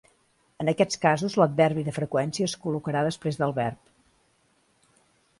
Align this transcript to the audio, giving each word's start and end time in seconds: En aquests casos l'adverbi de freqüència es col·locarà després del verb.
En 0.63 0.69
aquests 0.71 0.99
casos 1.01 1.35
l'adverbi 1.41 1.83
de 1.89 1.93
freqüència 1.97 2.47
es 2.51 2.55
col·locarà 2.63 3.03
després 3.09 3.37
del 3.43 3.53
verb. 3.59 3.93